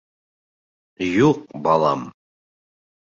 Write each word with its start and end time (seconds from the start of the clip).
—Юҡ, 1.25 1.43
балам. 1.69 2.09